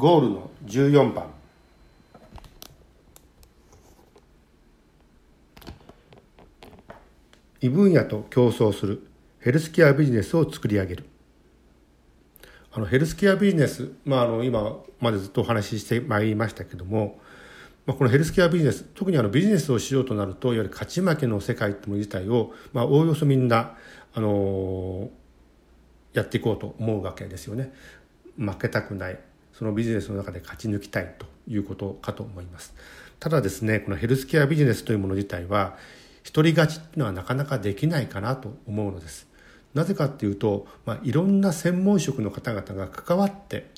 [0.00, 1.26] ゴールの14番。
[7.60, 9.06] 異分野と競争する
[9.40, 11.04] ヘルスケアビジネスを作り上げる。
[12.72, 17.20] あのヘルスケアビジネス、まあ、あの今までずっとお話ししてまいりましたけども、
[17.84, 23.76] まあ、このヘルスケアビジネス特にあのビジネスをしようとなるといわゆる勝ち負けの世界ってもの自体を、まあ、おおよそみんな、
[24.14, 25.10] あの
[26.14, 27.74] やっていこうと思うわけですよね。
[28.38, 29.18] 負けたくない。
[29.60, 32.74] そのビジネスの中で勝ち抜きたいということかと思います。
[33.18, 35.76] ただですねこのヘルスケアビジネスというもの自体は
[36.22, 39.28] 一人勝ちっていうのはなかなかできないかなと思うのです。
[39.74, 43.68] なぜかっていうと、まあ、いろんな専門職の方々が関わって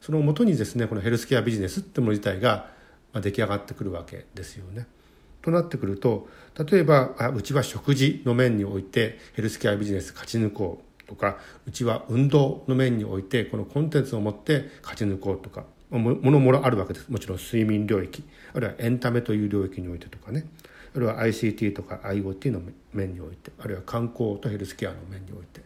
[0.00, 2.70] そのもとにですねこのヘルスケアビジネスってもの自体が
[3.14, 4.86] 出来上がってくるわけですよね。
[5.42, 6.28] となってくると
[6.64, 18.24] 例えばあうちは食事の面においてヘルスケアビジネス勝ち抜こうとかうちは運動の面においてこのコンテンツを持って勝ち抜こうとかものもろあるわけですもちろん睡眠領域
[18.54, 20.46] あるいはエンタメという領域においてとかね
[20.94, 22.60] あるいは ICT とか IoT の
[22.92, 25.60] 面においてあるいは観光とヘルスケアの面において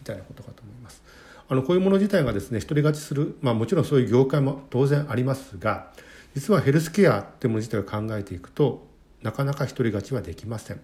[0.00, 1.02] みたいなことかと思います。
[1.48, 5.90] あのこういうもの自体がですね独り勝ちする、まあ、もちろんそういう業界も当然ありますが
[6.32, 8.86] 実はヘルスケアってもの自体を考えていくと
[9.20, 10.80] なかなか独り勝ちはできません。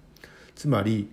[0.56, 1.08] つまり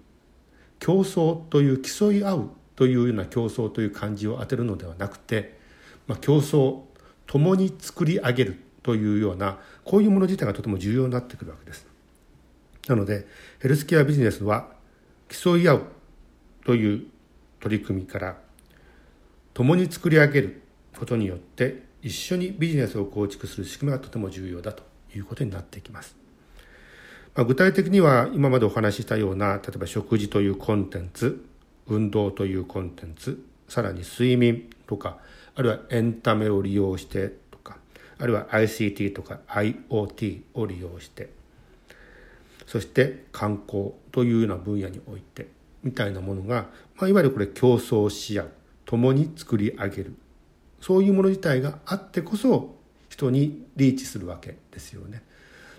[0.79, 5.57] 競争という競い合うというような競争という漢字を当てるのではなくて、
[6.07, 6.81] まあ、競争
[7.27, 11.87] 共に作り上げるというようなこういうもの自体がとても重要になってくるわけです。
[12.87, 13.25] なので
[13.59, 14.67] ヘルスケアビジネスは
[15.29, 15.83] 競い合う
[16.65, 17.05] という
[17.59, 18.37] 取り組みから
[19.53, 20.61] 共に作り上げる
[20.97, 24.83] ことによって一緒にビジネスを構築する仕組みがとても重要だと
[25.15, 26.15] いうことになってきます。
[27.35, 31.45] まあ、具体的には今までお話ししたような例えば食事というコンテンツ
[31.87, 35.17] 運動というコンテンツさらに睡眠とか
[35.55, 37.77] あるいはエンタメを利用してとか
[38.19, 41.29] あるいは ICT とか IoT を利用して
[42.65, 45.47] そして観光というような分野において
[45.83, 48.51] みたいなものが、まあ、いわゆるこれ競争し合う
[48.85, 50.15] 共に作り上げる
[50.81, 52.75] そういうもの自体があってこそ
[53.09, 55.23] 人にリーチするわけですよね。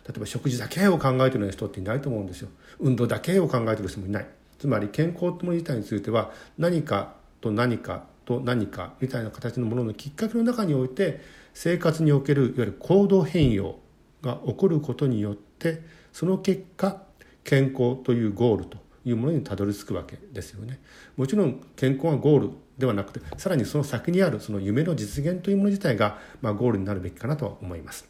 [0.06, 2.48] 例えば食事だけを考えてるような人っていないと思うんですよ。
[2.78, 4.26] 運動だけを考えてる人もいない。
[4.58, 11.20] つまり健康というもの自体については何かと何かと何かみたいな形のもののきっかけの中において
[11.52, 13.78] 生活におけるいわゆる行動変容
[14.22, 15.82] が起こることによって
[16.12, 17.02] その結果
[17.44, 20.80] 健康というゴールというものにたどり着くわけですよね。
[21.16, 28.08] もちろん健康がゴールではなくてさらにその先にあるその夢の実現というもの自体が、まあ、ゴールになるべきかなとは思います。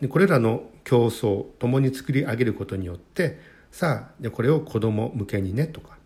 [0.00, 3.40] でこれらの競争共に作り上げることによって
[3.70, 5.96] さあでこれを子ども向けにねとか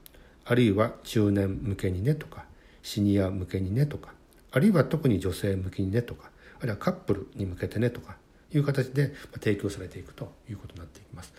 [0.44, 2.44] あるいは中年向けにねとか
[2.82, 4.12] シニア向けにねとか
[4.50, 8.16] あるいは特に女性向けにねとかあるいはカップルに向けてねとか
[8.52, 11.32] いう形で提供されていくということになっていきます。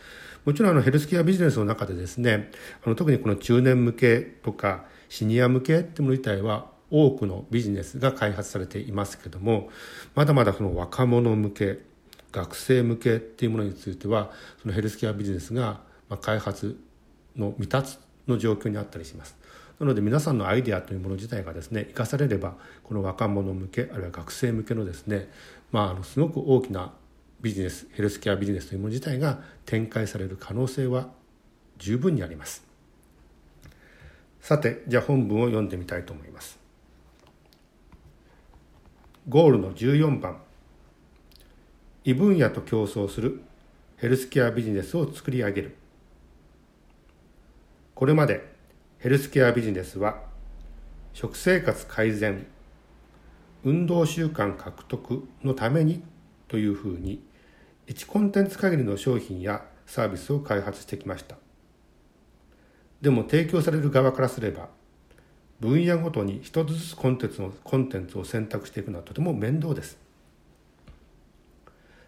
[0.45, 2.51] もちろんあのヘルスケアビジネスの中でですね、
[2.83, 9.69] あの特にこの中年向けとかシニア向けっていうもの自体は多くのビジネスが開発されていますけども、
[10.15, 11.79] まだまだその若者向け、
[12.31, 16.79] 学生向けっていうものについては、そのヘルスケアビジネスがまあ開発
[17.35, 17.97] の未達
[18.27, 19.35] の状況にあったりします。
[19.79, 25.29] なので皆さんのアイデアというもの自体がですね生かされればこの若者向けあるいは学生向けのですね
[25.71, 26.93] まああのすごく大きな
[27.41, 31.09] ビジネスヘルスケアビジネスというもの自体が展開される可能性は
[31.77, 32.63] 十分にあります。
[34.39, 36.59] さてじゃあ本文を読んでみたいと思います。
[39.27, 40.37] ゴールの14番。
[42.05, 43.41] 異分野と競争する
[43.97, 45.75] ヘルスケアビジネスを作り上げる。
[47.95, 48.51] これまで
[48.97, 50.23] ヘルスケアビジネスは
[51.13, 52.47] 食生活改善
[53.63, 56.03] 運動習慣獲得のために
[56.47, 57.23] というふうに
[57.87, 61.35] 1コンテンツ限りの商品やサービスを開発してきました。
[63.01, 64.69] でも提供される側からすれば
[65.59, 69.97] 分野ごとに一つずつコンテンツをコンテンツを選択していくのはとても面倒です。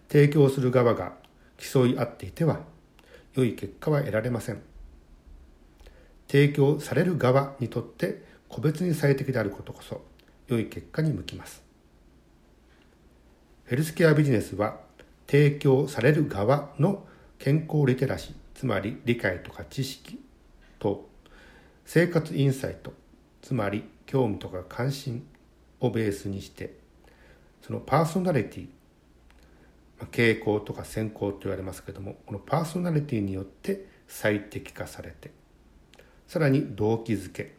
[0.09, 1.13] 提供する側が
[1.57, 2.61] 競い合っていては
[3.35, 4.61] 良い結果は得られません。
[6.27, 10.01] 提供される側にとって個別に最適であることこそ
[10.47, 11.63] 良い結果に向きます。
[13.65, 14.77] ヘルスケアビジネスは
[15.27, 17.05] 提供される側の
[17.39, 20.19] 健康リテラシーつまり理解とか知識
[20.79, 21.09] と
[21.83, 22.93] 生活インサイト
[23.41, 25.25] つまり興味とか関心
[25.79, 26.75] をベースにして
[27.61, 28.67] そのパーソナリティ
[30.11, 35.31] 傾向とか先行と言われますけどもこのパーソナリティによって最適化されて
[36.27, 37.53] さらに動機づけ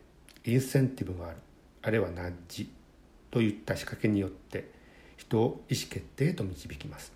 [0.44, 1.36] インセンティブがある。
[1.82, 2.70] あるいはナッジ
[3.30, 4.70] といった仕掛けによって
[5.16, 7.12] 人を意思決定へと導きます。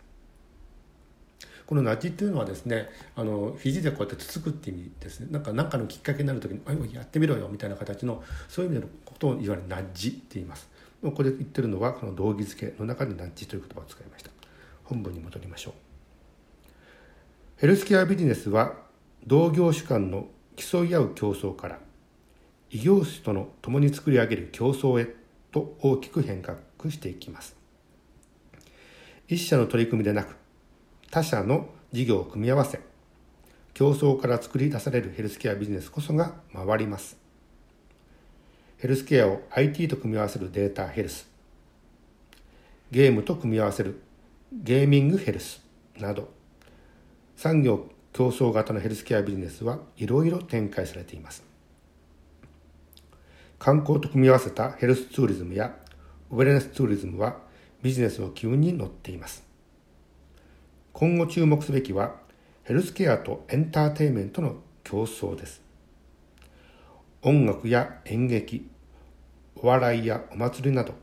[1.66, 5.28] このナッジっていうのはですねあの肘でこうやってつつくって意味ですね。
[5.30, 10.68] なんか何かのきっかけになる時に「あやってみろよ」みたいな形のそういう意味でのことをいわゆるナッジって言います。
[11.02, 14.30] ここで言ってるのはこの道義付けの中でナッジという言葉を使いました。
[14.84, 15.74] 本文に戻りましょう。
[17.56, 18.74] ヘルスケアビジネスは
[19.26, 20.28] 同業種間の
[20.60, 21.78] 競い合う競争から
[22.68, 25.08] 異業種との共に作り上げる競争へ
[25.50, 26.58] と大きく変革
[26.90, 27.56] していきます。
[29.26, 30.36] 一社の取り組みでなく
[31.10, 32.80] 他社の事業を組み合わせ
[33.72, 37.16] 競争から作り出されるヘルスケアビジネスこそが回ります。
[38.76, 41.28] ヘルスケアを IT と組み合わせるデータヘルス
[42.90, 44.00] ゲームと組み合わせる
[44.52, 45.62] ゲーミングヘルス
[45.98, 46.30] など
[47.36, 51.44] 産業競争型のヘルスケアビジネスはいろいろ展開されています。
[53.58, 55.74] 観光と組み合わせたヘルスツーリズムや
[56.30, 57.36] ウェルネスツーリズムは
[57.82, 59.44] ビジネスの機運に乗っています。
[60.92, 62.16] 今後注目すべきは
[62.64, 65.62] ヘルスケアとエンターテインメントの競争です。
[67.22, 68.66] 音楽や演劇
[69.56, 70.94] お笑いやお祭りなど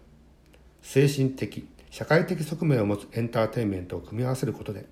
[0.81, 4.87] 精神的社会的側面を持つエンターテインメントを組み合わせることで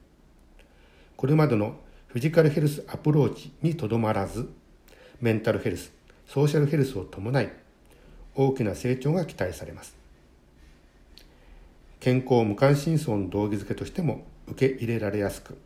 [1.17, 1.77] これまでの
[2.15, 4.49] フィジカルヘルスアプローチにとどまらず
[5.19, 5.91] メンタルヘルス
[6.25, 7.51] ソーシャルヘルスを伴い
[8.35, 9.97] 大きな成長が期待されます。
[11.99, 15.57] 健康無関心層の道義づけとしても受け入れられやすく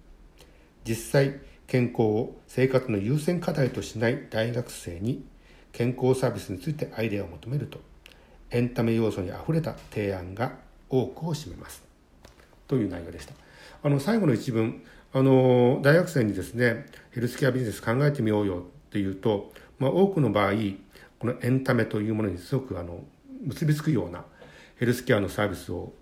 [0.86, 5.24] 実際健康を生活の優先課題としない大学生に
[5.72, 7.80] 健康サービスについてアイデアを求めると
[8.50, 10.54] エンタメ要素にあふれた提案が
[10.90, 11.84] 多くを占めます。
[12.68, 13.36] という内容でした。
[13.84, 14.82] あの最後の一文
[15.12, 20.54] あの大学生にですねヘルスケアビジネス考えてみようよっていうと、まあ、多くの場合
[21.20, 23.04] このエンタメというものにすごくあの
[23.46, 24.24] 結びつくような
[24.78, 25.94] ヘルスケアのサービスを、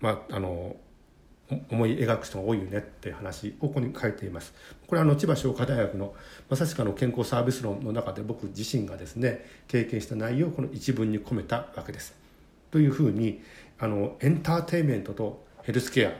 [0.00, 0.76] まあ、あの
[1.70, 4.54] 思い描く人が多いよねっていう話をここに書いています。
[4.86, 6.14] これはあの千葉商科大学の
[6.48, 12.14] まさしくあの健康サービス論の中で僕自身がですね経験した内容をこの一文に込めたわけです。
[12.70, 13.42] というふうに
[13.78, 16.12] あのエンターテインメントとヘルスケア、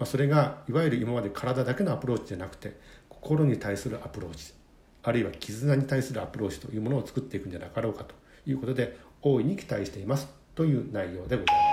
[0.00, 2.80] まあ、それがいわゆる今まで体だけのアプローチじゃなくて
[3.10, 4.54] 心に対するアプローチ
[5.02, 8.14] あるいは絆に対するアプローチというものを作っていくんじゃなかろうかと
[8.46, 11.69] いうことで大いに期待していますという内容でございます。